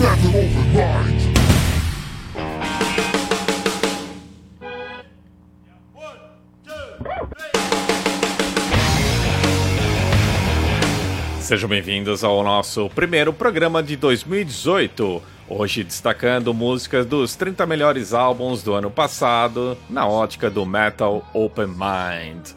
That's 0.00 0.24
an 0.24 0.34
open 0.34 0.72
mind. 0.72 1.20
Sejam 11.42 11.68
bem-vindos 11.68 12.24
ao 12.24 12.42
nosso 12.42 12.88
primeiro 12.94 13.30
programa 13.34 13.82
de 13.82 13.94
2018. 13.94 15.22
Hoje 15.46 15.84
destacando 15.84 16.54
músicas 16.54 17.04
dos 17.04 17.36
30 17.36 17.66
melhores 17.66 18.14
álbuns 18.14 18.62
do 18.62 18.72
ano 18.72 18.90
passado, 18.90 19.76
na 19.90 20.08
ótica 20.08 20.48
do 20.48 20.64
Metal 20.64 21.28
Open 21.34 21.66
Mind. 21.66 22.52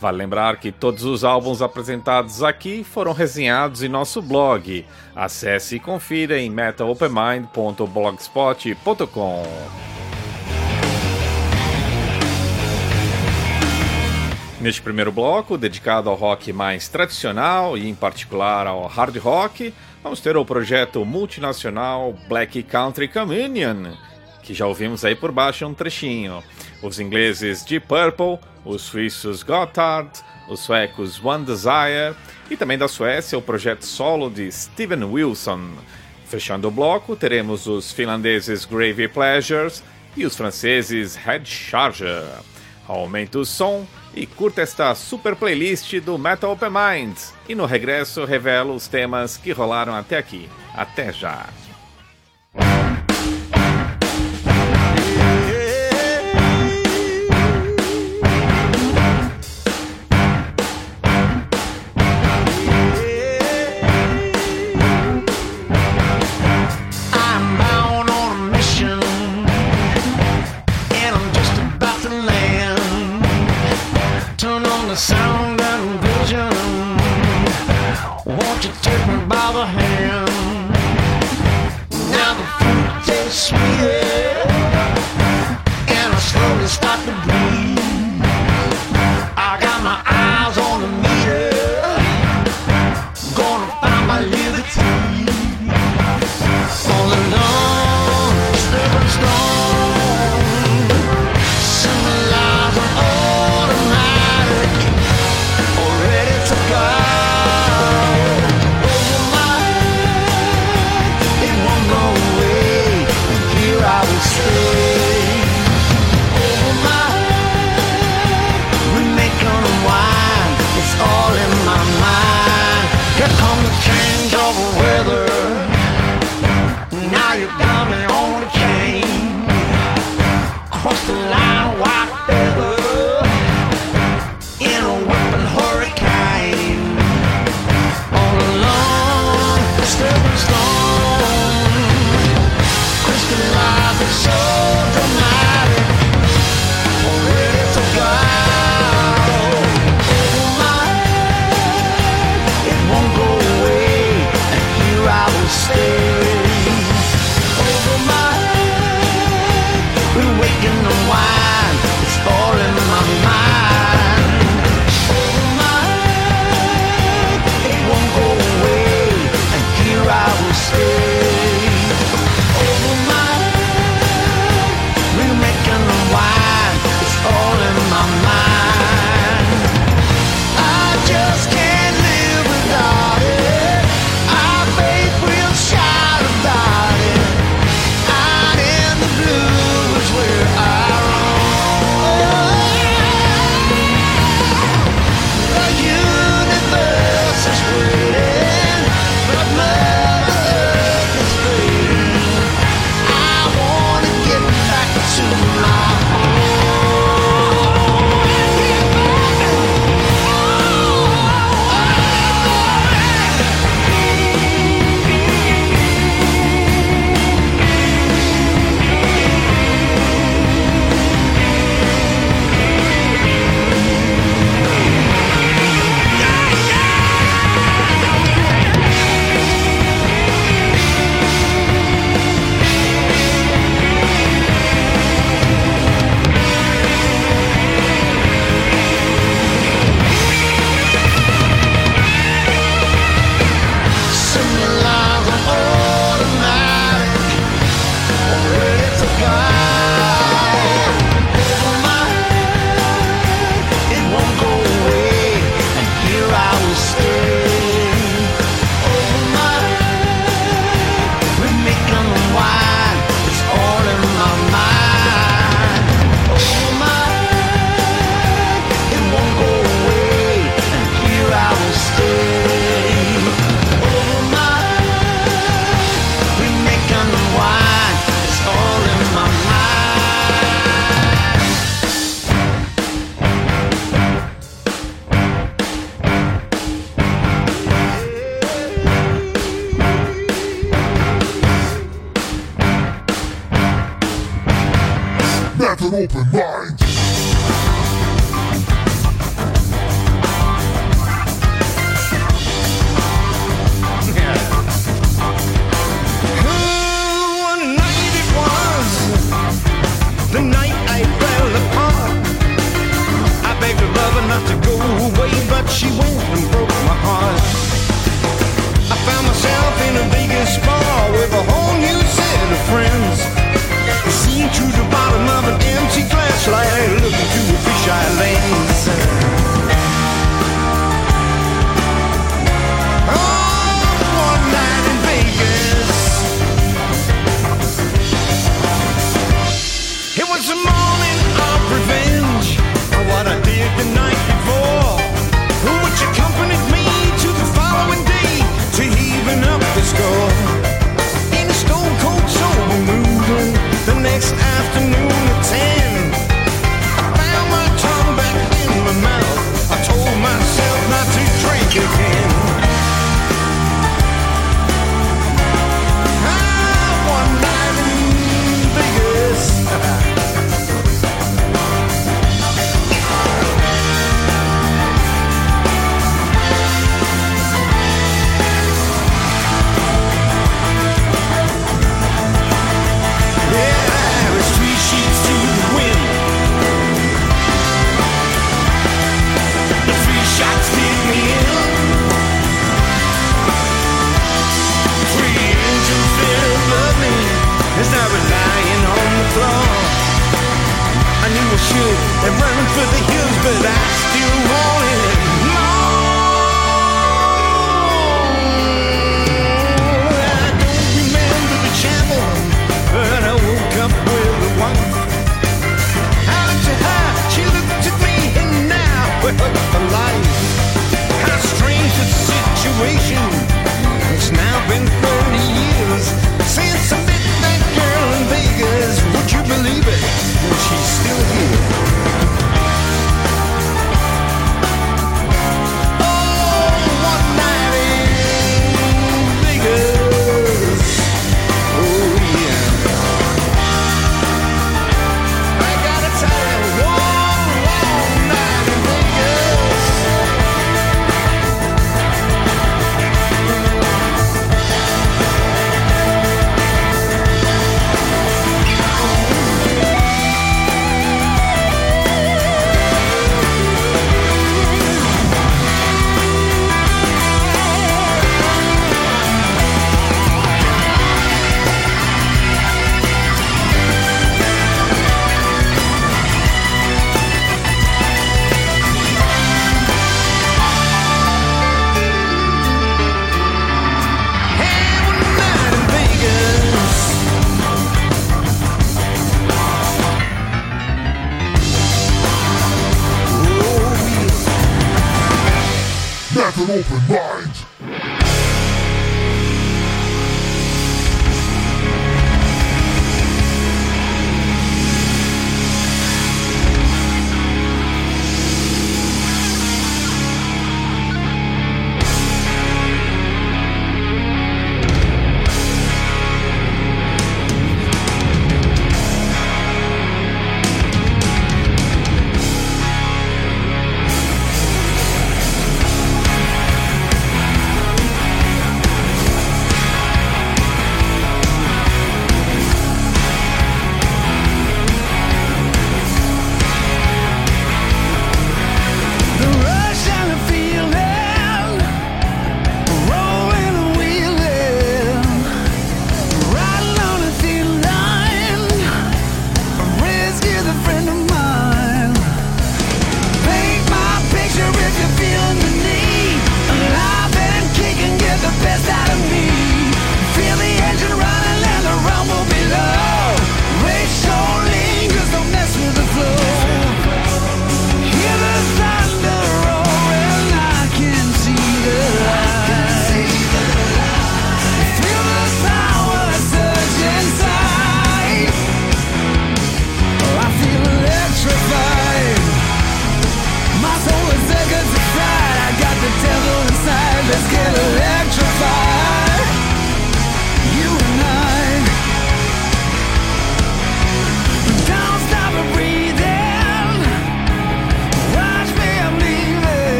Vale 0.00 0.18
lembrar 0.18 0.58
que 0.58 0.70
todos 0.70 1.04
os 1.04 1.24
álbuns 1.24 1.60
apresentados 1.60 2.44
aqui 2.44 2.84
foram 2.84 3.12
resenhados 3.12 3.82
em 3.82 3.88
nosso 3.88 4.22
blog. 4.22 4.86
Acesse 5.14 5.76
e 5.76 5.80
confira 5.80 6.38
em 6.38 6.48
metalopenmind.blogspot.com. 6.48 9.42
Neste 14.60 14.82
primeiro 14.82 15.12
bloco, 15.12 15.56
dedicado 15.56 16.10
ao 16.10 16.16
rock 16.16 16.52
mais 16.52 16.88
tradicional 16.88 17.78
e, 17.78 17.88
em 17.88 17.94
particular, 17.94 18.66
ao 18.66 18.88
hard 18.88 19.16
rock, 19.18 19.72
vamos 20.02 20.20
ter 20.20 20.36
o 20.36 20.44
projeto 20.44 21.04
multinacional 21.04 22.12
Black 22.28 22.64
Country 22.64 23.06
Communion, 23.06 23.92
que 24.42 24.52
já 24.52 24.66
ouvimos 24.66 25.04
aí 25.04 25.14
por 25.14 25.30
baixo 25.30 25.64
um 25.64 25.74
trechinho. 25.74 26.42
Os 26.82 26.98
ingleses 26.98 27.64
Deep 27.64 27.86
Purple, 27.86 28.40
os 28.68 28.82
suíços 28.82 29.42
Gotthard, 29.42 30.10
os 30.48 30.60
suecos 30.60 31.24
One 31.24 31.44
Desire 31.44 32.14
e 32.50 32.56
também 32.56 32.76
da 32.76 32.86
Suécia 32.86 33.38
o 33.38 33.42
projeto 33.42 33.84
solo 33.84 34.30
de 34.30 34.52
Steven 34.52 35.04
Wilson. 35.04 35.70
Fechando 36.26 36.68
o 36.68 36.70
bloco, 36.70 37.16
teremos 37.16 37.66
os 37.66 37.90
finlandeses 37.90 38.66
Gravy 38.66 39.08
Pleasures 39.08 39.82
e 40.14 40.26
os 40.26 40.36
franceses 40.36 41.16
Head 41.16 41.48
Charger. 41.48 42.24
Aumenta 42.86 43.38
o 43.38 43.44
som 43.44 43.86
e 44.14 44.26
curta 44.26 44.60
esta 44.60 44.94
super 44.94 45.34
playlist 45.34 45.94
do 46.00 46.18
Metal 46.18 46.52
Open 46.52 46.70
Minds. 46.70 47.32
E 47.48 47.54
no 47.54 47.64
regresso 47.64 48.24
revelo 48.24 48.74
os 48.74 48.88
temas 48.88 49.36
que 49.36 49.52
rolaram 49.52 49.94
até 49.94 50.18
aqui. 50.18 50.48
Até 50.74 51.12
já! 51.12 51.46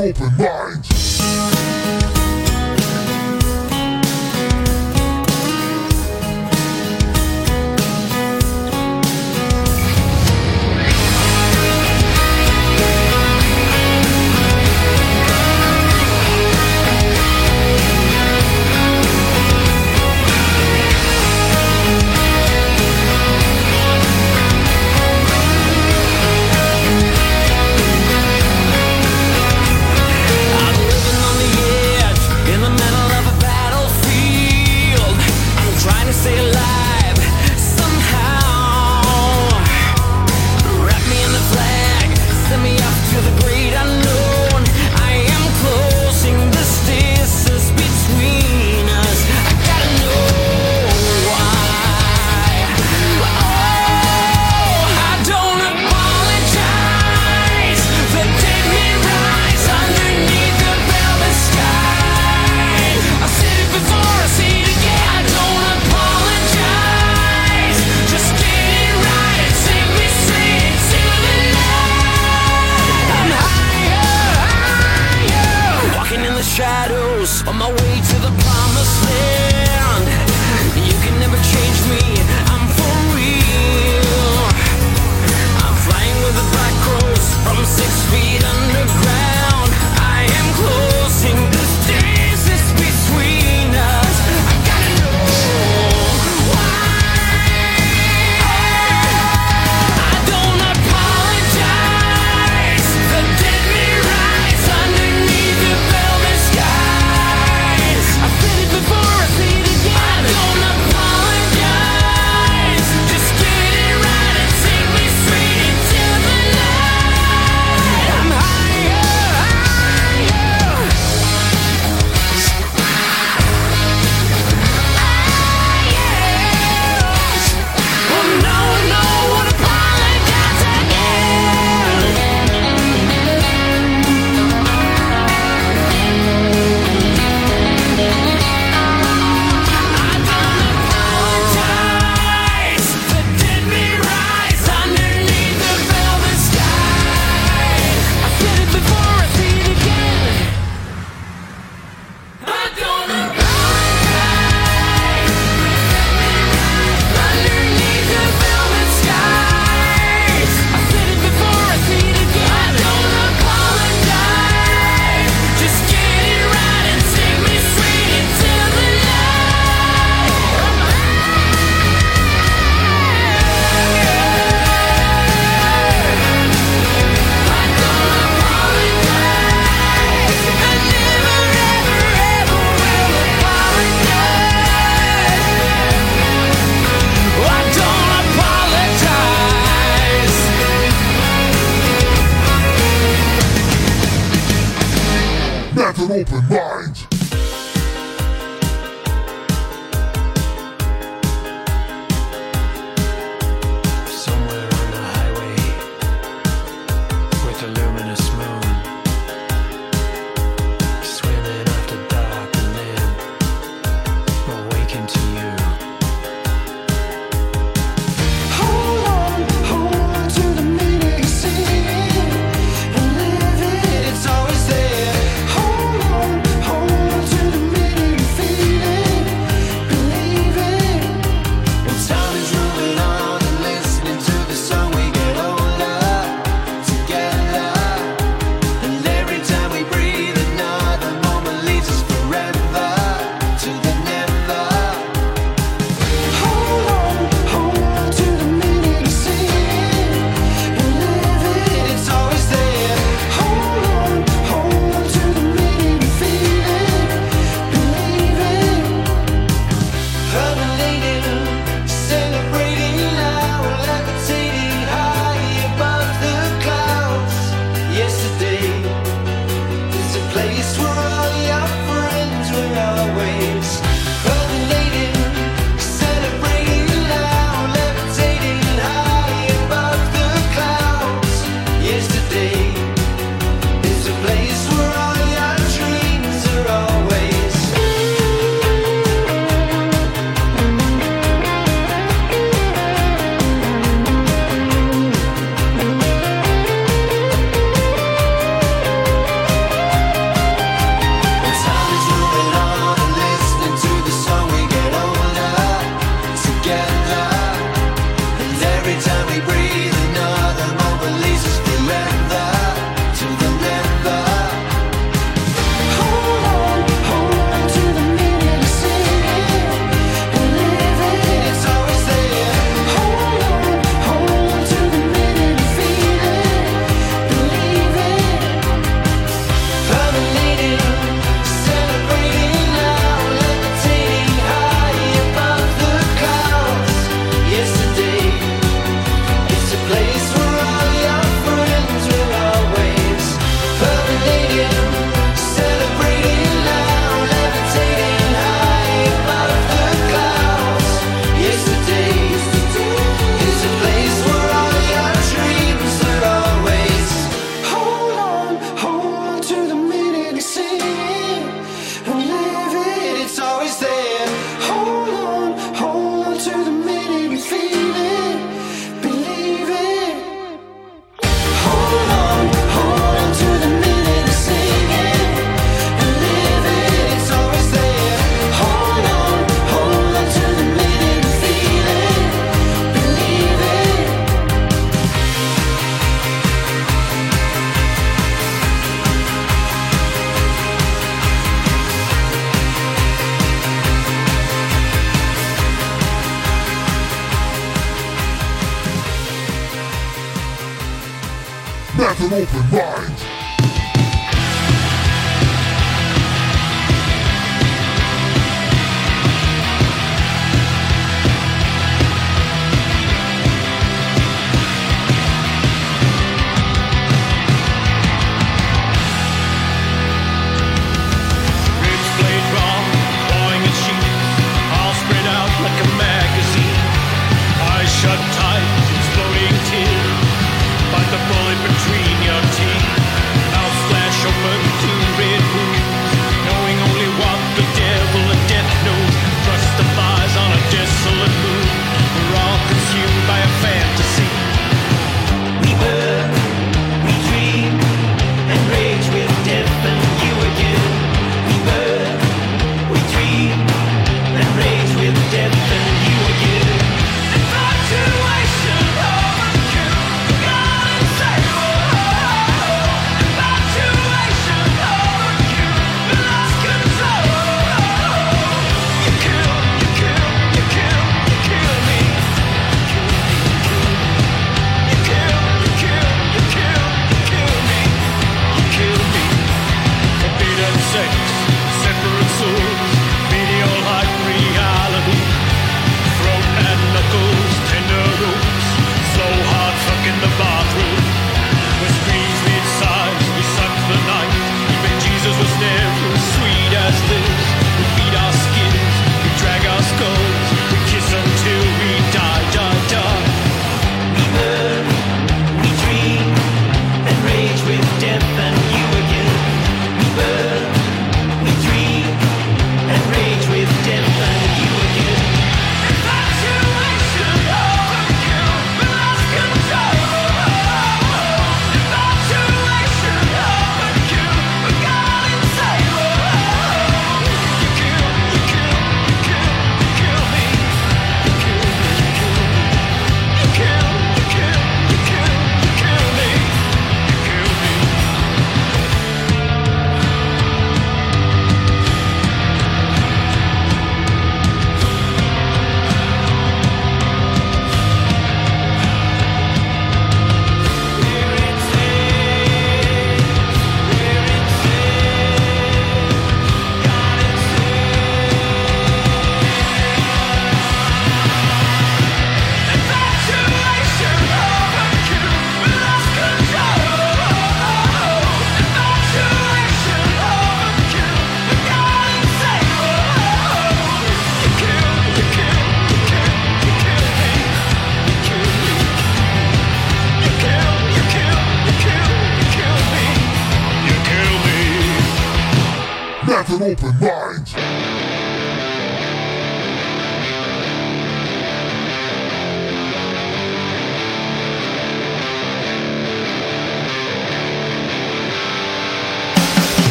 Open 0.00 0.49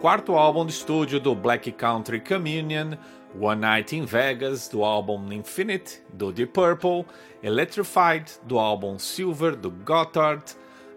quarto 0.00 0.34
álbum 0.34 0.64
de 0.64 0.72
estúdio 0.72 1.20
do 1.20 1.34
Black 1.34 1.70
Country 1.72 2.20
Communion, 2.20 2.96
One 3.38 3.60
Night 3.60 3.94
in 3.94 4.06
Vegas, 4.06 4.66
do 4.66 4.82
álbum 4.82 5.30
Infinite, 5.30 6.02
do 6.14 6.32
Deep 6.32 6.52
Purple, 6.54 7.04
Electrified, 7.42 8.24
do 8.44 8.58
álbum 8.58 8.98
Silver, 8.98 9.54
do 9.54 9.70
Gotthard, 9.70 10.42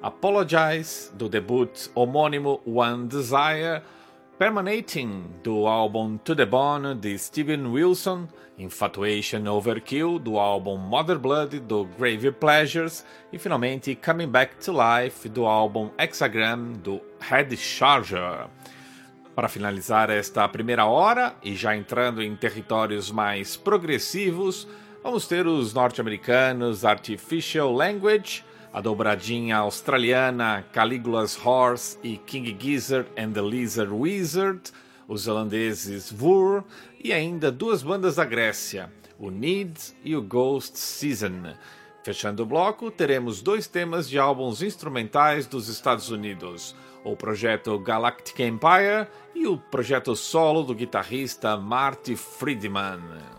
Apologize, 0.02 1.12
do 1.14 1.28
debut 1.28 1.70
homônimo 1.94 2.62
One 2.66 3.08
Desire, 3.08 3.82
Permanating, 4.40 5.26
do 5.44 5.68
álbum 5.68 6.18
To 6.18 6.34
The 6.34 6.46
Bone, 6.46 6.96
de 6.96 7.18
Steven 7.18 7.68
Wilson, 7.68 8.28
Infatuation 8.58 9.46
Overkill, 9.48 10.18
do 10.18 10.40
álbum 10.40 10.78
Mother 10.78 11.20
Blood, 11.20 11.60
do 11.60 11.86
Grave 11.98 12.32
Pleasures, 12.32 13.06
e 13.34 13.38
finalmente 13.38 13.96
Coming 13.96 14.28
Back 14.28 14.56
to 14.64 14.72
Life, 14.72 15.28
do 15.28 15.46
álbum 15.46 15.92
Hexagram, 15.98 16.74
do 16.74 17.02
Head 17.20 17.56
Charger. 17.58 18.48
Para 19.36 19.50
finalizar 19.50 20.12
esta 20.12 20.48
primeira 20.48 20.86
hora, 20.86 21.36
e 21.42 21.56
já 21.56 21.76
entrando 21.76 22.22
em 22.22 22.36
territórios 22.36 23.10
mais 23.10 23.58
progressivos, 23.58 24.68
vamos 25.02 25.28
ter 25.28 25.48
os 25.48 25.74
norte-americanos 25.74 26.86
Artificial 26.86 27.74
Language, 27.74 28.46
a 28.72 28.80
dobradinha 28.80 29.58
australiana 29.58 30.64
Caligula's 30.72 31.36
Horse 31.44 31.98
e 32.04 32.18
King 32.18 32.56
Gizzard 32.60 33.10
and 33.18 33.32
the 33.32 33.42
Lizard 33.42 33.92
Wizard, 33.92 34.72
os 35.08 35.28
holandeses 35.28 36.12
Vur 36.12 36.64
e 37.04 37.12
ainda 37.12 37.52
duas 37.52 37.82
bandas 37.82 38.18
da 38.18 38.26
Grécia, 38.26 38.92
o 39.18 39.32
Need 39.32 39.96
e 40.04 40.16
o 40.16 40.22
Ghost 40.22 40.78
Season. 40.78 41.56
Fechando 42.04 42.44
o 42.44 42.46
bloco, 42.46 42.92
teremos 42.92 43.42
dois 43.42 43.66
temas 43.66 44.08
de 44.08 44.20
álbuns 44.20 44.62
instrumentais 44.62 45.48
dos 45.48 45.70
Estados 45.70 46.10
Unidos, 46.10 46.76
o 47.04 47.16
projeto 47.16 47.78
Galactic 47.80 48.40
Empire 48.40 49.08
e 49.36 49.48
o 49.48 49.58
projeto 49.58 50.16
solo 50.16 50.64
do 50.64 50.74
guitarrista 50.74 51.58
Marty 51.58 52.16
Friedman. 52.16 53.33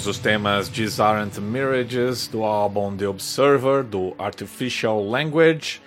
Ouvimos 0.00 0.06
os 0.06 0.18
temas 0.18 0.70
These 0.70 1.02
Mirages 1.42 2.26
do 2.26 2.42
álbum 2.42 2.96
The 2.96 3.06
Observer 3.06 3.84
do 3.84 4.14
Artificial 4.18 5.06
Language, 5.06 5.82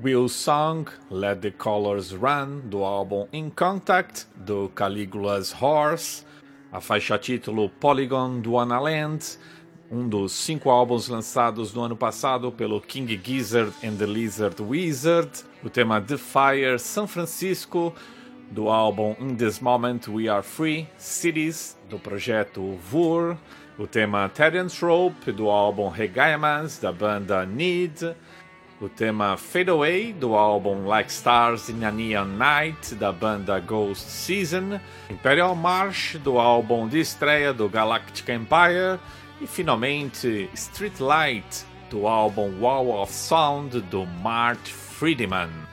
Will 0.00 0.28
Song 0.28 0.84
Let 1.10 1.40
the 1.40 1.50
Colors 1.50 2.12
Run 2.12 2.60
do 2.66 2.84
álbum 2.84 3.26
In 3.32 3.50
Contact 3.50 4.28
do 4.36 4.68
Caligula's 4.68 5.52
Horse, 5.52 6.24
a 6.70 6.80
faixa 6.80 7.18
título 7.18 7.68
Polygon 7.80 8.38
do 8.40 8.56
Analand, 8.56 9.36
um 9.90 10.08
dos 10.08 10.30
cinco 10.30 10.70
álbuns 10.70 11.08
lançados 11.08 11.74
no 11.74 11.82
ano 11.82 11.96
passado 11.96 12.52
pelo 12.52 12.80
King 12.80 13.20
Gizzard 13.20 13.72
and 13.82 13.96
the 13.96 14.06
Lizard 14.06 14.62
Wizard, 14.62 15.44
o 15.64 15.68
tema 15.68 16.00
The 16.00 16.18
Fire 16.18 16.78
San 16.78 17.08
Francisco 17.08 17.92
do 18.52 18.68
álbum 18.68 19.16
In 19.18 19.34
This 19.34 19.58
Moment 19.58 20.08
We 20.08 20.28
Are 20.28 20.42
Free, 20.42 20.86
Cities, 20.96 21.79
do 21.90 21.98
projeto 21.98 22.78
VUR, 22.88 23.36
o 23.76 23.86
tema 23.86 24.28
Terence 24.28 24.82
Rope, 24.84 25.32
do 25.32 25.50
álbum 25.50 25.88
Regaiamas, 25.88 26.78
da 26.78 26.92
banda 26.92 27.44
Need, 27.44 28.14
o 28.80 28.88
tema 28.88 29.36
Fade 29.36 29.70
Away, 29.70 30.12
do 30.12 30.36
álbum 30.36 30.86
Like 30.86 31.10
Stars 31.10 31.68
in 31.68 31.84
a 31.84 31.90
Neon 31.90 32.26
Night, 32.26 32.94
da 32.94 33.10
banda 33.10 33.58
Ghost 33.58 34.08
Season, 34.08 34.80
Imperial 35.10 35.56
March, 35.56 36.16
do 36.18 36.38
álbum 36.38 36.86
de 36.86 37.00
estreia 37.00 37.52
do 37.52 37.68
Galactic 37.68 38.28
Empire, 38.28 39.00
e 39.40 39.46
finalmente 39.46 40.48
Street 40.54 41.00
Light, 41.00 41.64
do 41.90 42.06
álbum 42.06 42.60
Wall 42.60 43.02
of 43.02 43.12
Sound, 43.12 43.80
do 43.82 44.06
Mart 44.06 44.68
Friedman. 44.68 45.69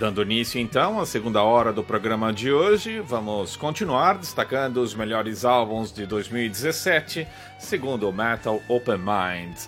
Dando 0.00 0.22
início 0.22 0.58
então 0.58 0.98
à 0.98 1.04
segunda 1.04 1.42
hora 1.42 1.74
do 1.74 1.84
programa 1.84 2.32
de 2.32 2.50
hoje, 2.50 3.00
vamos 3.00 3.54
continuar 3.54 4.16
destacando 4.16 4.78
os 4.78 4.94
melhores 4.94 5.44
álbuns 5.44 5.92
de 5.92 6.06
2017, 6.06 7.28
segundo 7.58 8.08
o 8.08 8.12
Metal 8.12 8.62
Open 8.66 8.96
Mind. 8.96 9.58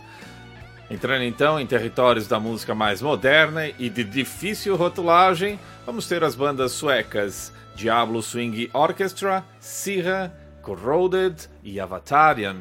Entrando 0.91 1.25
então 1.25 1.61
em 1.61 1.67
territórios 1.67 2.27
da 2.27 2.41
música 2.41 2.75
mais 2.75 3.03
moderna 3.03 3.69
e 3.79 3.91
de 3.91 4.03
difícil 4.03 4.75
rotulagem, 4.75 5.61
vamos 5.85 6.09
ter 6.09 6.25
as 6.25 6.35
bandas 6.35 6.73
suecas 6.73 7.53
Diablo 7.75 8.23
Swing 8.23 8.71
Orchestra, 8.73 9.45
Sirra, 9.61 10.35
Corroded 10.63 11.47
e 11.63 11.79
Avatarian. 11.79 12.57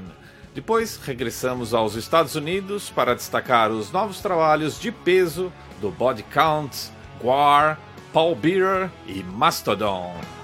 Depois 0.53 0.97
regressamos 0.97 1.73
aos 1.73 1.95
Estados 1.95 2.35
Unidos 2.35 2.89
para 2.89 3.15
destacar 3.15 3.71
os 3.71 3.93
novos 3.93 4.19
trabalhos 4.19 4.77
de 4.77 4.91
peso 4.91 5.53
do 5.79 5.89
Body 5.89 6.23
Count, 6.23 6.91
Guar, 7.21 7.77
Paul 8.11 8.35
Bearer 8.35 8.89
e 9.07 9.23
Mastodon. 9.23 10.40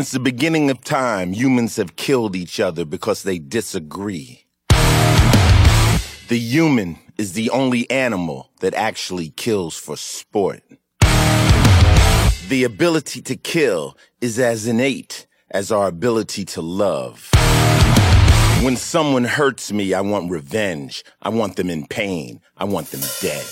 Since 0.00 0.12
the 0.12 0.20
beginning 0.20 0.70
of 0.70 0.82
time, 0.82 1.34
humans 1.34 1.76
have 1.76 1.94
killed 1.94 2.34
each 2.34 2.58
other 2.58 2.86
because 2.86 3.22
they 3.22 3.38
disagree. 3.38 4.46
The 4.70 6.38
human 6.38 6.98
is 7.18 7.34
the 7.34 7.50
only 7.50 7.84
animal 7.90 8.50
that 8.60 8.72
actually 8.72 9.28
kills 9.28 9.76
for 9.76 9.98
sport. 9.98 10.62
The 12.48 12.64
ability 12.64 13.20
to 13.20 13.36
kill 13.36 13.98
is 14.22 14.38
as 14.38 14.66
innate 14.66 15.26
as 15.50 15.70
our 15.70 15.88
ability 15.88 16.46
to 16.46 16.62
love. 16.62 17.28
When 18.62 18.78
someone 18.78 19.24
hurts 19.24 19.70
me, 19.70 19.92
I 19.92 20.00
want 20.00 20.30
revenge. 20.30 21.04
I 21.20 21.28
want 21.28 21.56
them 21.56 21.68
in 21.68 21.86
pain. 21.86 22.40
I 22.56 22.64
want 22.64 22.90
them 22.90 23.02
dead. 23.20 23.46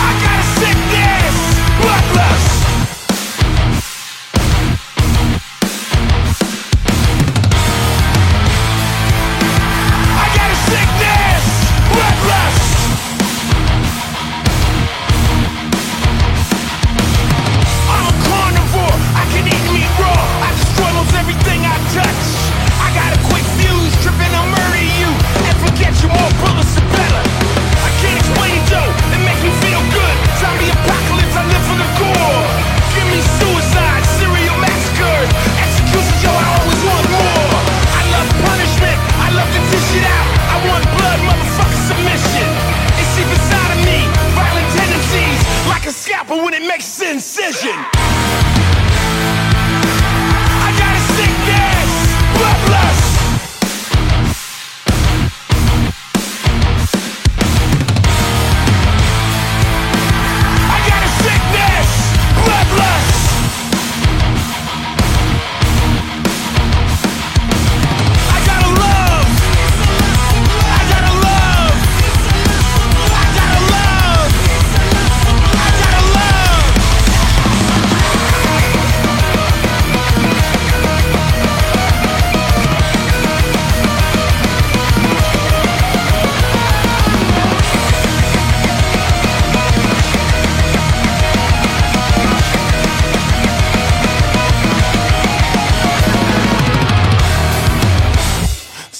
I 0.00 0.12
got 0.24 0.40
a 0.40 0.44
sickness, 0.60 1.36
bloodlust. 1.84 2.55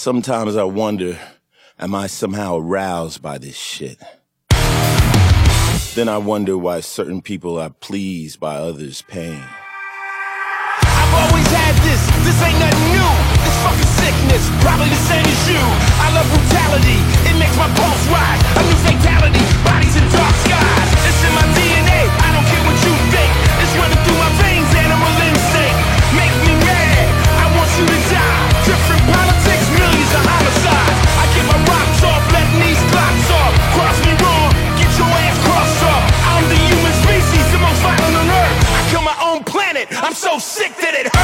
Sometimes 0.06 0.54
I 0.54 0.62
wonder, 0.62 1.18
am 1.80 1.92
I 1.92 2.06
somehow 2.06 2.58
aroused 2.58 3.20
by 3.22 3.38
this 3.38 3.56
shit? 3.56 3.98
Then 5.96 6.08
I 6.08 6.18
wonder 6.18 6.56
why 6.56 6.78
certain 6.78 7.20
people 7.20 7.58
are 7.58 7.70
pleased 7.70 8.38
by 8.38 8.54
others' 8.54 9.02
pain. 9.02 9.42
I've 9.42 11.14
always 11.26 11.50
had 11.50 11.74
this, 11.82 11.98
this 12.22 12.38
ain't 12.38 12.54
nothing 12.54 12.86
new. 12.94 13.10
This 13.42 13.58
fucking 13.66 13.92
sickness, 13.98 14.46
probably 14.62 14.94
the 14.94 15.02
same 15.10 15.26
as 15.26 15.42
you. 15.50 15.58
I 15.98 16.14
love 16.14 16.30
brutality, 16.30 17.02
it 17.26 17.34
makes 17.42 17.58
my 17.58 17.66
pulse 17.74 18.06
rise. 18.06 18.38
A 18.54 18.62
new 18.62 18.78
fatality, 18.86 19.42
bodies 19.66 19.96
in 19.98 20.06
dark 20.14 20.36
skies. 20.46 20.88
It's 21.02 21.18
in 21.26 21.34
my 21.34 21.46
DNA, 21.50 21.75
planet, 39.76 40.02
I'm 40.02 40.14
so 40.14 40.38
sick 40.38 40.74
that 40.76 40.94
it 40.94 41.15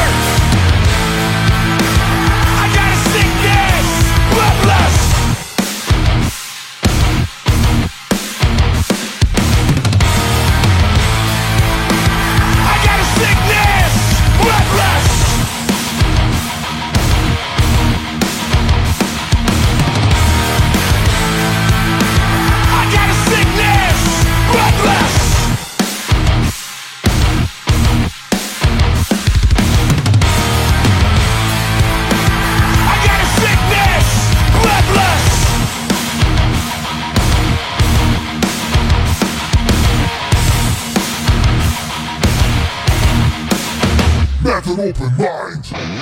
open 44.83 45.17
mind. 45.17 46.02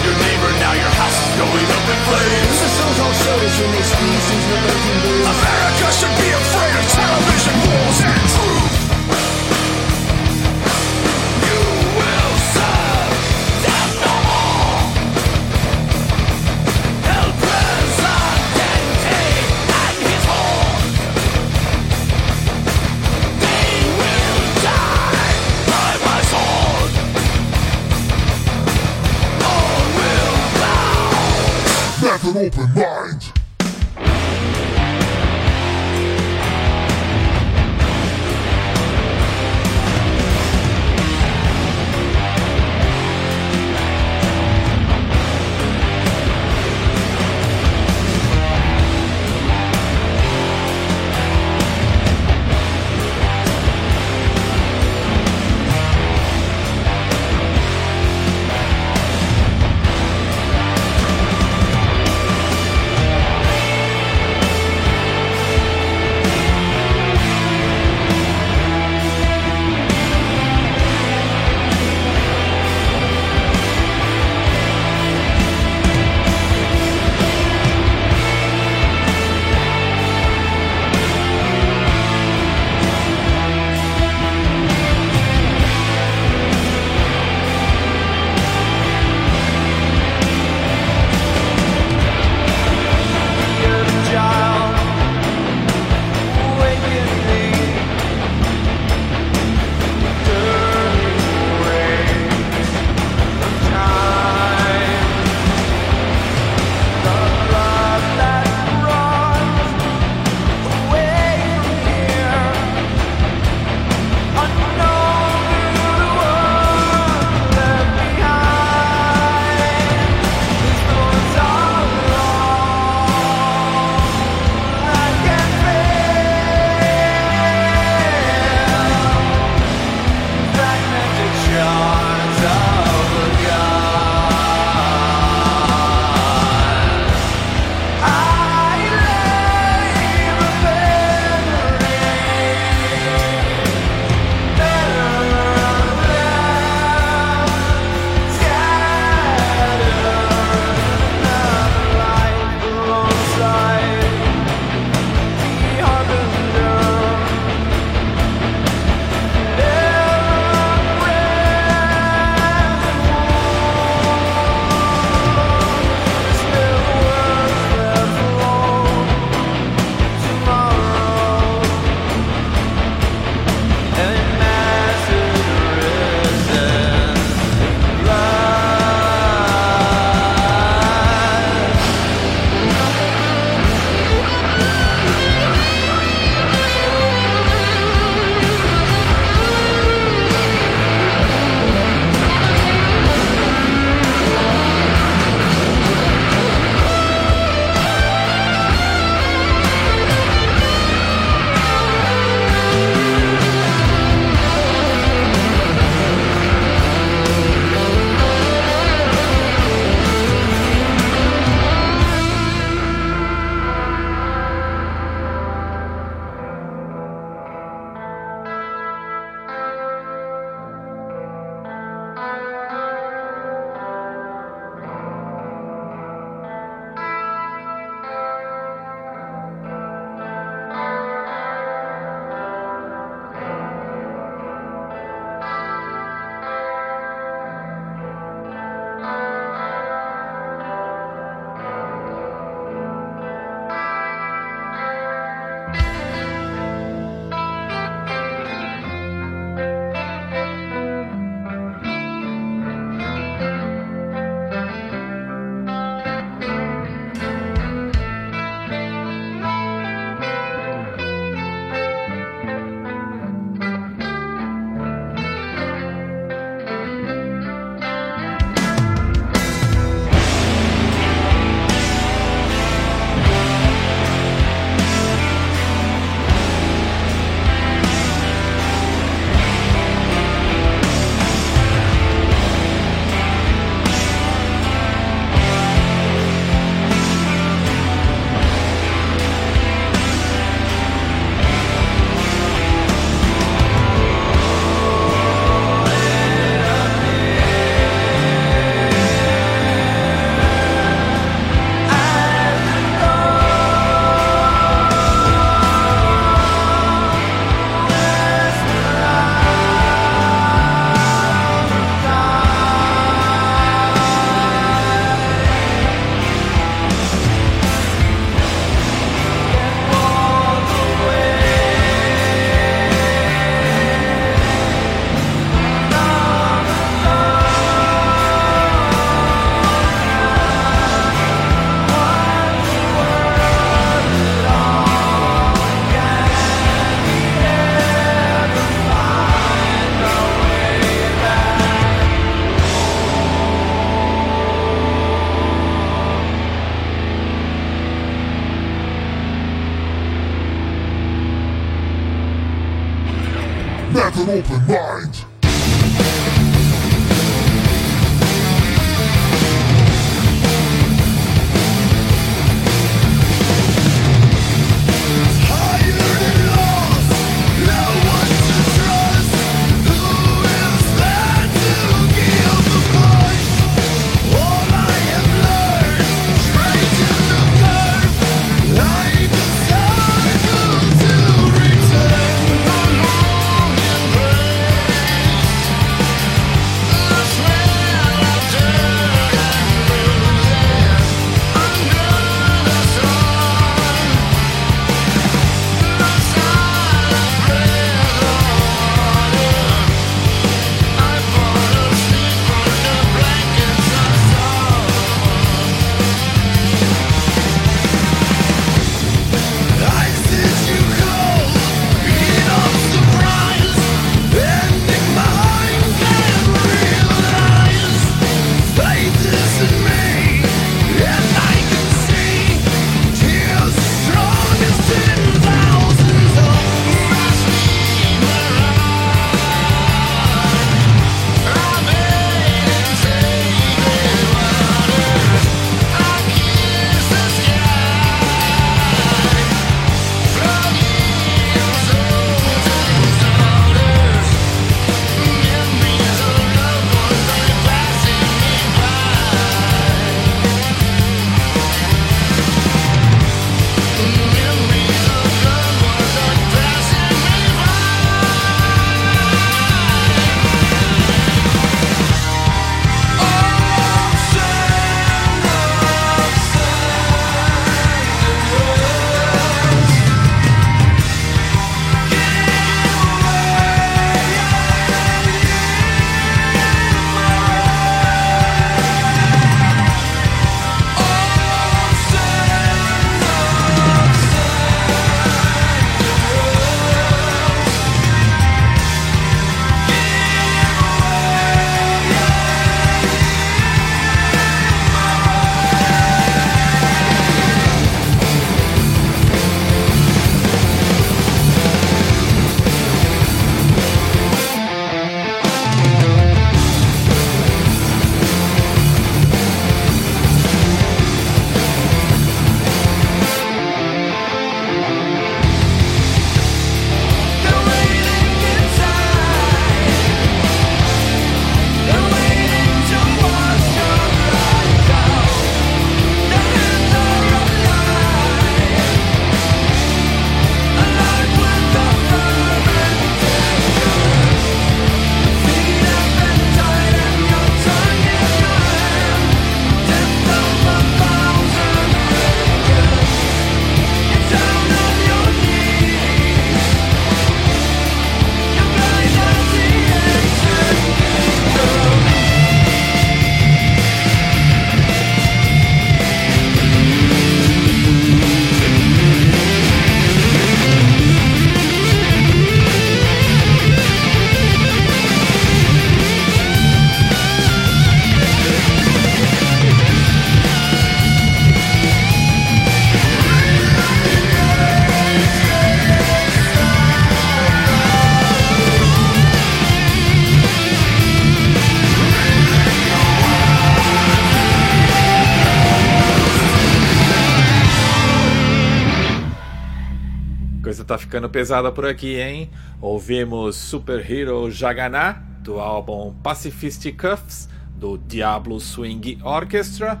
Ficando 591.10 591.28
pesada 591.28 591.72
por 591.72 591.84
aqui, 591.84 592.20
hein? 592.20 592.48
Ouvimos 592.80 593.56
Super 593.56 594.08
Hero 594.08 594.48
Jaganá, 594.48 595.20
do 595.42 595.58
álbum 595.58 596.14
Pacifist 596.22 596.88
Cuffs, 596.92 597.48
do 597.74 597.98
Diablo 597.98 598.60
Swing 598.60 599.18
Orchestra. 599.24 600.00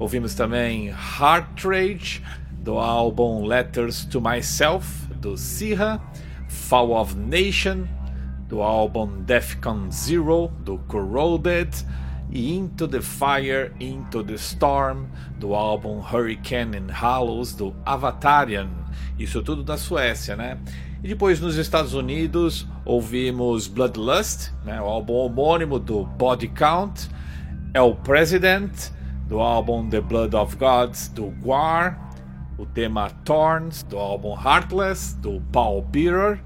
Ouvimos 0.00 0.34
também 0.34 0.88
Heart 0.88 1.64
Rage, 1.64 2.24
do 2.58 2.76
álbum 2.76 3.44
Letters 3.44 4.04
to 4.06 4.20
Myself, 4.20 5.06
do 5.14 5.36
Sirra. 5.36 6.02
Fall 6.48 6.90
of 6.90 7.14
Nation, 7.16 7.86
do 8.48 8.60
álbum 8.60 9.22
Defcon 9.24 9.92
Zero, 9.92 10.50
do 10.64 10.78
Corroded. 10.88 11.70
E 12.32 12.56
Into 12.56 12.88
the 12.88 13.00
Fire, 13.00 13.72
Into 13.78 14.24
the 14.24 14.36
Storm, 14.36 15.06
do 15.38 15.54
álbum 15.54 16.00
Hurricane 16.00 16.76
and 16.76 16.90
Hallows, 16.90 17.54
do 17.54 17.76
Avatarian. 17.86 18.87
Isso 19.18 19.42
tudo 19.42 19.62
da 19.62 19.76
Suécia, 19.76 20.36
né? 20.36 20.58
E 21.02 21.08
depois 21.08 21.40
nos 21.40 21.56
Estados 21.56 21.94
Unidos 21.94 22.66
ouvimos 22.84 23.68
Bloodlust, 23.68 24.50
né? 24.64 24.80
o 24.80 24.84
álbum 24.84 25.14
homônimo 25.14 25.78
do 25.78 26.04
Body 26.04 26.48
Count, 26.48 27.08
El 27.74 27.94
President, 27.96 28.90
do 29.28 29.40
álbum 29.40 29.88
The 29.88 30.00
Blood 30.00 30.34
of 30.34 30.56
Gods, 30.56 31.08
do 31.08 31.26
Guar, 31.42 32.08
o 32.56 32.66
tema 32.66 33.10
Thorns, 33.24 33.84
do 33.84 33.98
álbum 33.98 34.34
Heartless, 34.34 35.16
do 35.18 35.40
Paul 35.52 35.82
Bearer, 35.82 36.40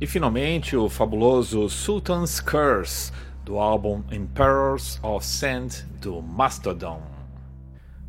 e 0.00 0.06
finalmente 0.06 0.76
o 0.76 0.88
fabuloso 0.88 1.68
Sultan's 1.68 2.40
Curse, 2.40 3.12
do 3.44 3.58
álbum 3.58 4.02
Emperors 4.10 4.98
of 5.02 5.24
Sand, 5.24 5.86
do 6.00 6.20
Mastodon. 6.20 7.11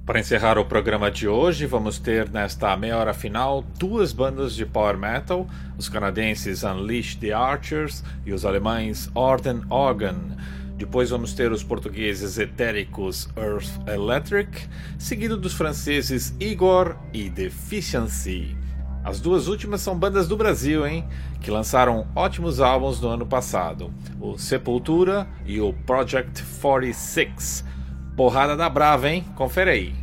Para 0.05 0.19
encerrar 0.19 0.57
o 0.57 0.65
programa 0.65 1.09
de 1.09 1.30
hoje, 1.30 1.65
vamos 1.65 1.97
ter 1.97 2.30
nesta 2.30 2.75
meia 2.75 2.97
hora 2.97 3.13
final 3.13 3.63
duas 3.80 4.11
bandas 4.11 4.53
de 4.53 4.65
power 4.65 4.97
metal, 4.97 5.47
os 5.77 5.88
canadenses 5.88 6.61
Unleash 6.63 7.15
the 7.15 7.31
Archers 7.31 8.03
e 8.25 8.34
os 8.34 8.43
alemães 8.43 9.09
Orden 9.15 9.61
Organ. 9.69 10.35
Depois 10.75 11.09
vamos 11.09 11.31
ter 11.31 11.53
os 11.53 11.63
portugueses 11.63 12.38
etéricos 12.38 13.30
Earth 13.38 13.71
Electric, 13.88 14.67
seguido 14.99 15.38
dos 15.38 15.53
franceses 15.53 16.35
Igor 16.38 16.97
e 17.13 17.30
Deficiency. 17.30 18.57
As 19.05 19.21
duas 19.21 19.47
últimas 19.47 19.80
são 19.80 19.97
bandas 19.97 20.27
do 20.27 20.35
Brasil, 20.35 20.85
hein? 20.85 21.07
Que 21.39 21.49
lançaram 21.49 22.05
ótimos 22.13 22.59
álbuns 22.59 22.99
no 22.99 23.07
ano 23.07 23.25
passado: 23.25 23.89
o 24.19 24.38
Sepultura 24.38 25.25
e 25.45 25.61
o 25.61 25.71
Project 25.71 26.43
46. 26.61 27.71
Porrada 28.15 28.56
da 28.56 28.69
Brava, 28.69 29.10
hein? 29.10 29.26
Confere 29.35 29.72
aí. 29.72 30.02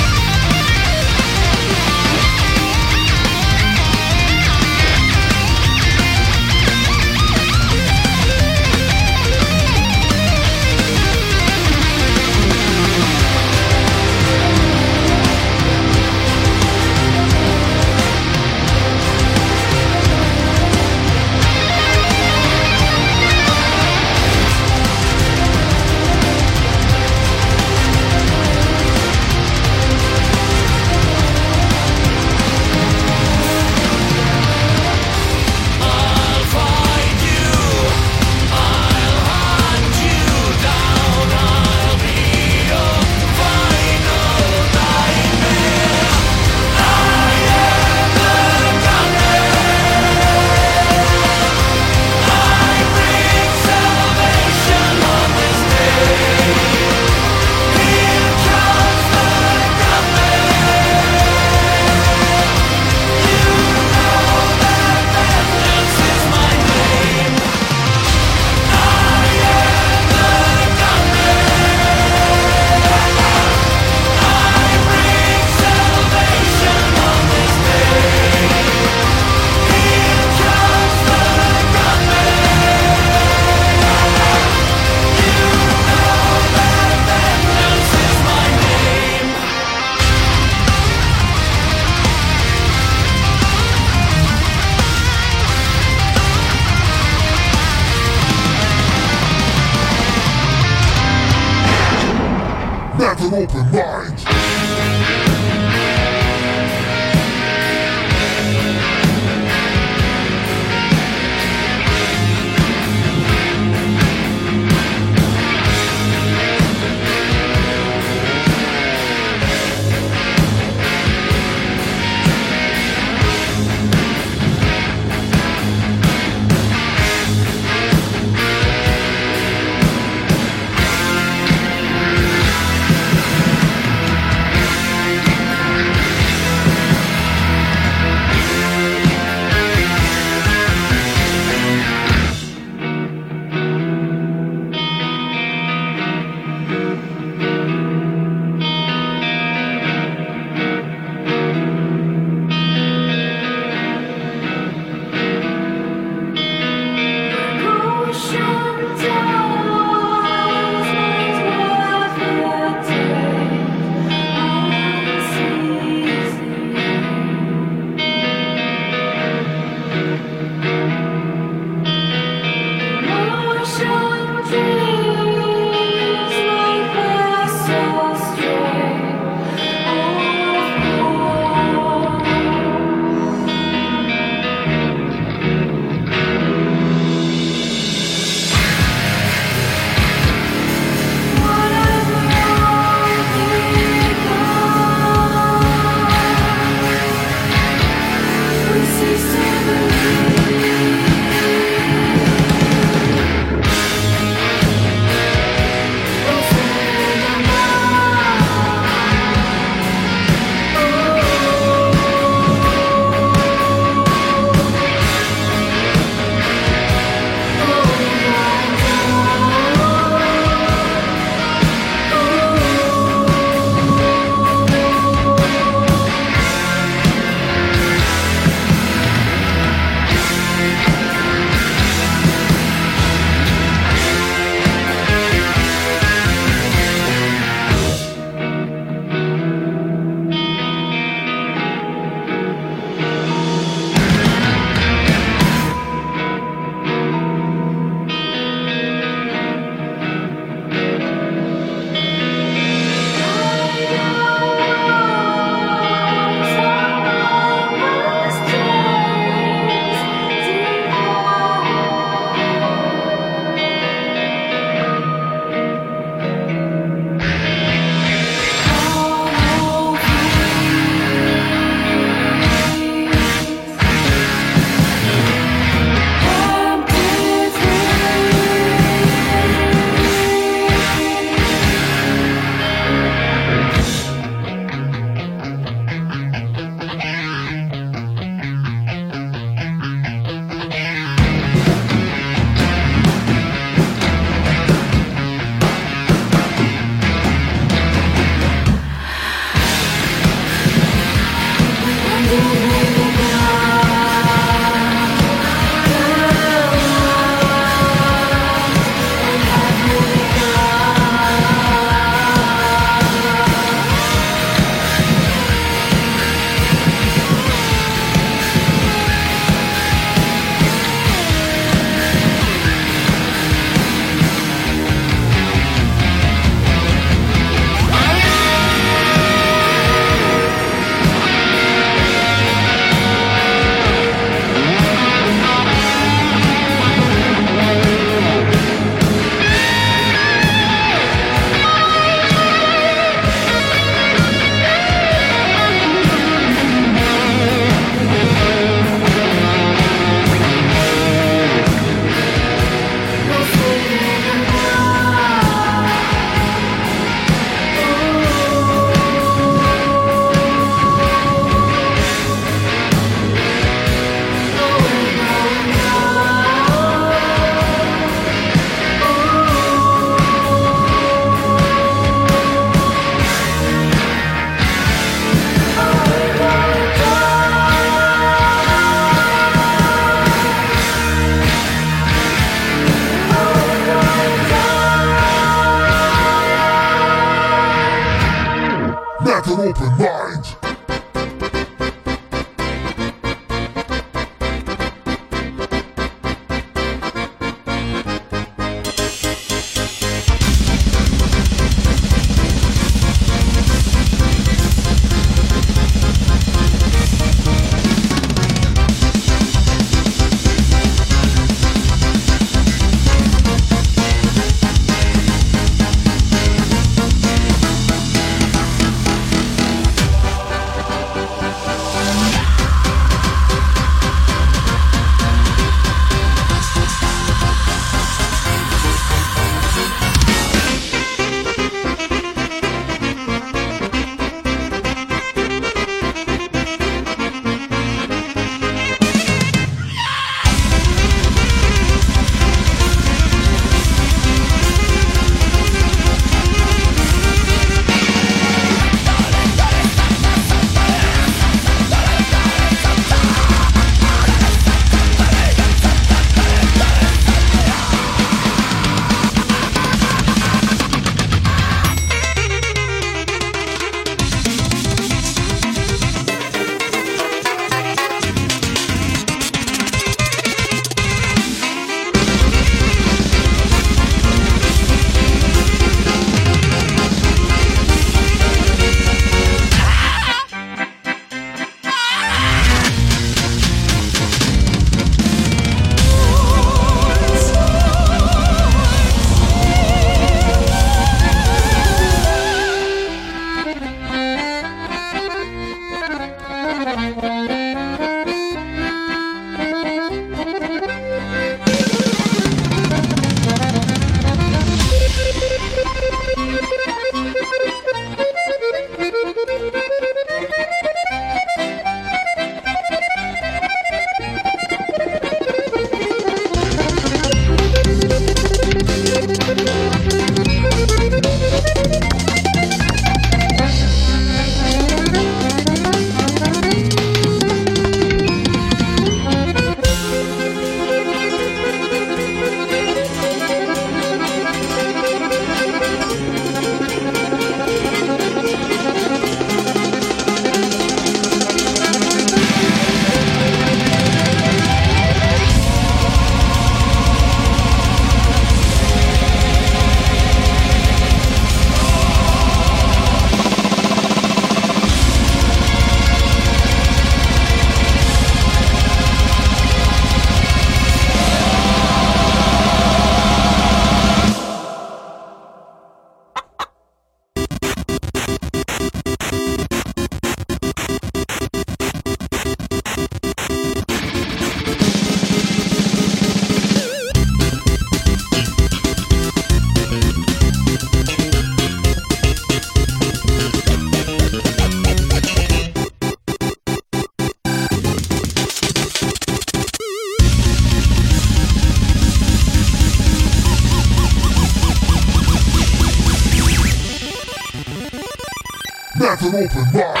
Never 599.21 599.37
open 599.37 599.71
mind. 599.71 600.00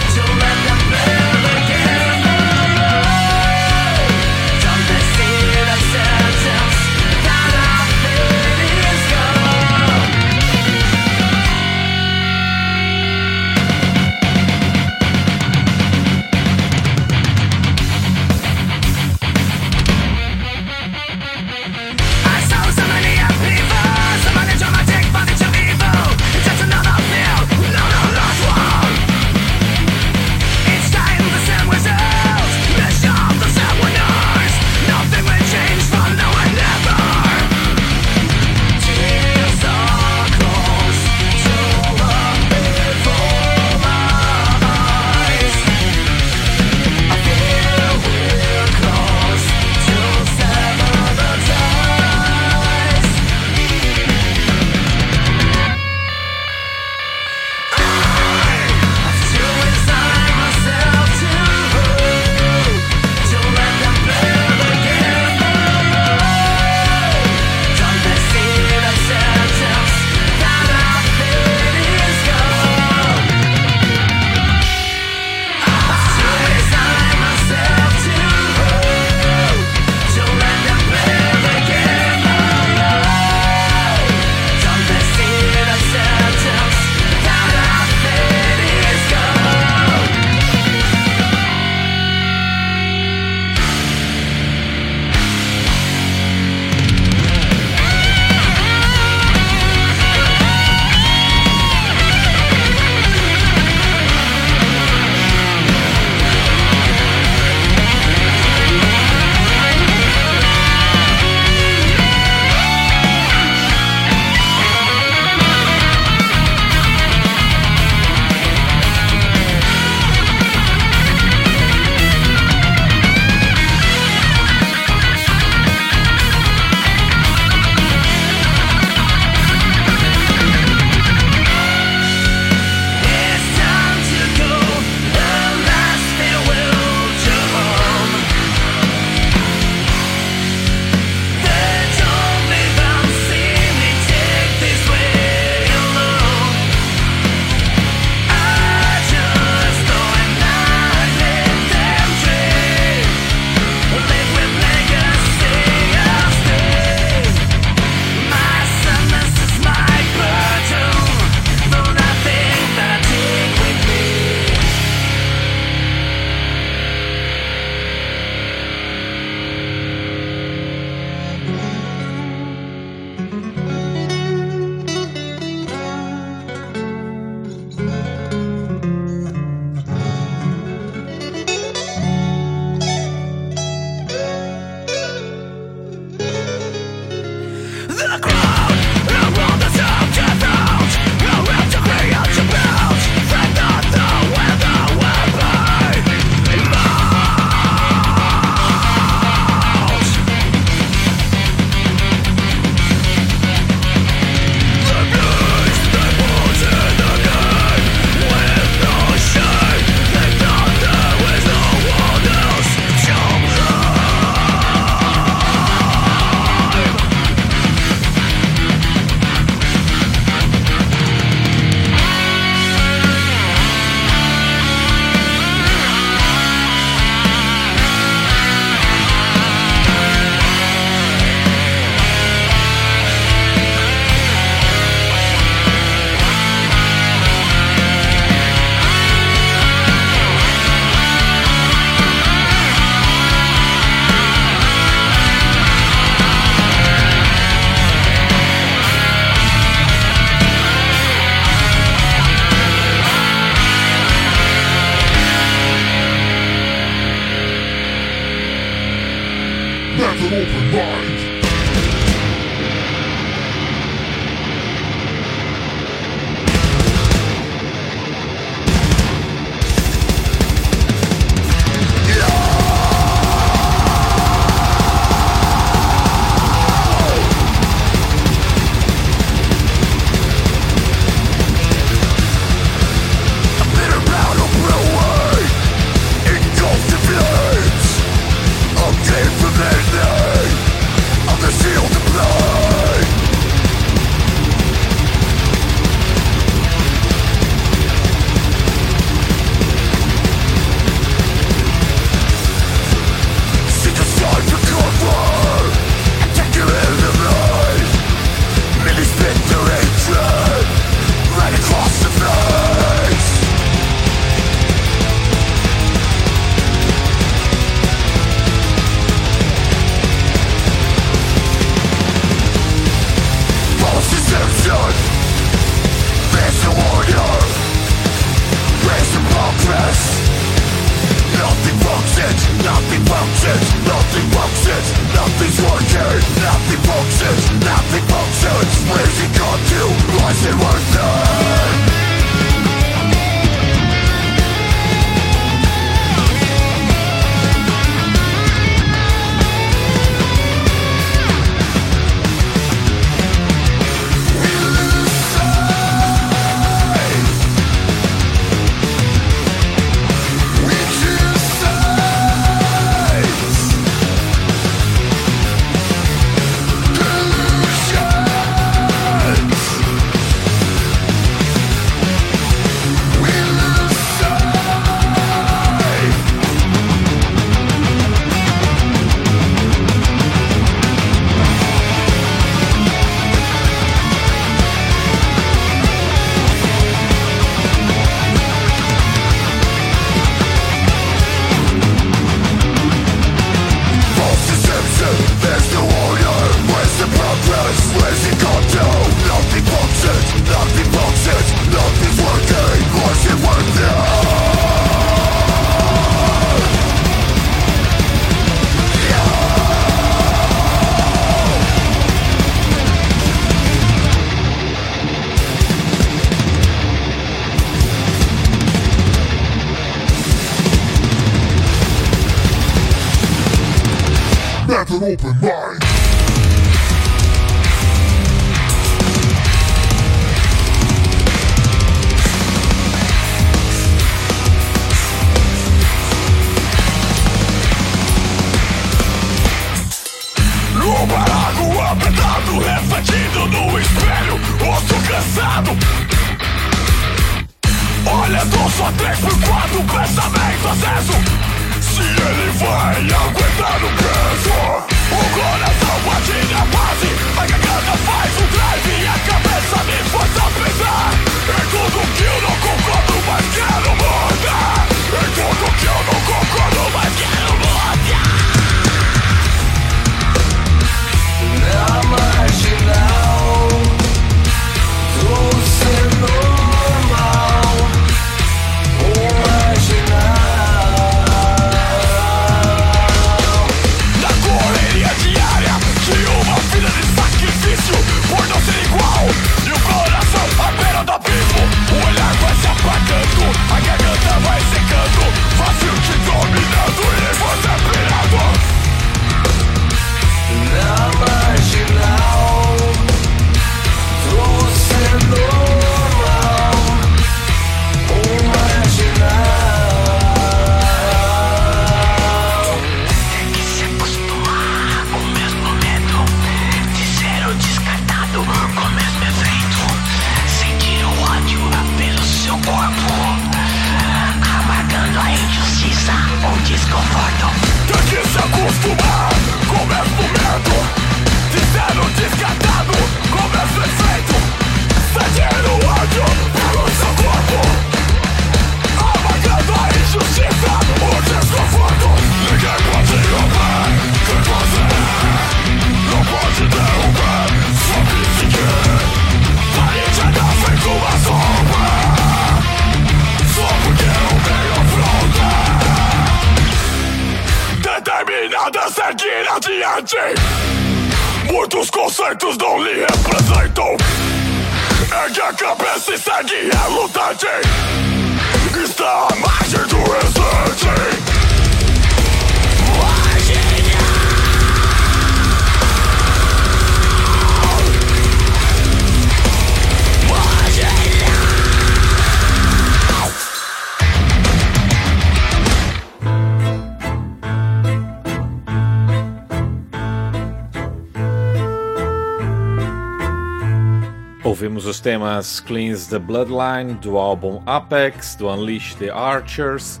Temas 595.66 596.06
Cleanse 596.06 596.08
the 596.08 596.20
Bloodline 596.20 597.00
do 597.00 597.12
álbum 597.12 597.62
Apex, 597.66 598.36
do 598.36 598.48
Unleash 598.48 598.94
the 598.96 599.10
Archers, 599.10 600.00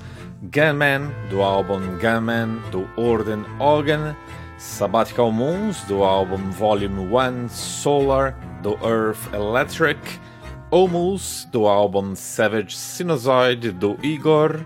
Gunman 0.50 1.12
do 1.28 1.36
álbum 1.36 2.00
Gunman 2.00 2.62
do 2.70 2.88
Orden 2.96 3.44
Organ, 3.60 4.16
Sabbatical 4.58 5.32
Moons 5.32 5.82
do 5.86 6.02
álbum 6.02 6.50
Volume 6.50 7.08
1 7.10 7.48
Solar 7.48 8.34
do 8.62 8.76
Earth 8.84 9.32
Electric, 9.34 9.98
Omus 10.70 11.46
do 11.50 11.60
álbum 11.60 12.16
Savage 12.16 12.76
Sinusoid 12.76 13.78
do 13.78 13.98
Igor, 14.02 14.64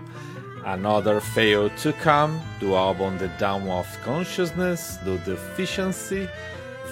Another 0.65 1.19
Fail 1.19 1.69
to 1.81 1.93
Come 1.93 2.39
do 2.59 2.75
álbum 2.75 3.17
The 3.17 3.29
Down 3.39 3.67
of 3.69 3.87
Consciousness 4.03 4.99
do 5.03 5.17
Deficiency, 5.19 6.29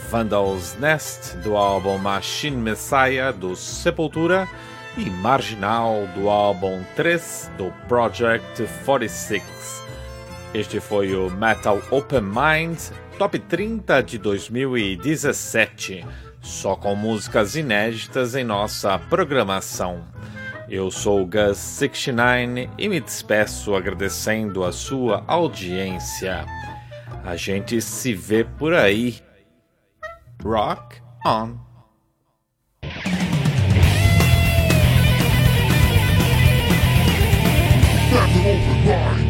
Vandal's 0.10 0.76
Nest, 0.80 1.38
do 1.38 1.56
álbum 1.56 2.00
Machine 2.00 2.58
Messiah, 2.58 3.32
do 3.32 3.56
Sepultura, 3.56 4.50
e 4.98 5.08
Marginal, 5.08 6.08
do 6.16 6.28
álbum 6.28 6.84
3, 6.96 7.52
do 7.56 7.72
Project 7.88 8.68
46. 8.84 9.44
Este 10.52 10.80
foi 10.80 11.16
o 11.16 11.30
Metal 11.30 11.80
Open 11.92 12.22
Mind 12.22 12.80
Top 13.20 13.38
30 13.38 14.02
de 14.02 14.18
2017, 14.18 16.04
só 16.42 16.76
com 16.76 16.96
músicas 16.96 17.56
inéditas 17.56 18.34
em 18.34 18.44
nossa 18.44 18.98
programação. 18.98 20.04
Eu 20.68 20.90
sou 20.90 21.22
o 21.22 21.28
Gus69 21.28 22.68
e 22.80 22.90
me 22.90 23.00
despeço 23.00 23.76
agradecendo 23.76 24.64
a 24.64 24.72
sua 24.72 25.24
audiência. 25.28 26.46
A 27.24 27.36
gente 27.36 27.80
se 27.80 28.12
vê 28.16 28.44
por 28.44 28.74
aí. 28.74 29.29
Rock 30.44 31.02
on. 31.26 31.60
An 38.12 38.46
open 38.46 38.86
mind. 38.86 39.29